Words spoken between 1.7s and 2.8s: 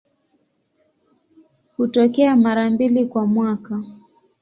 Hutokea mara